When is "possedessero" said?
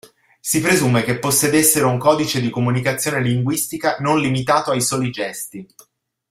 1.19-1.87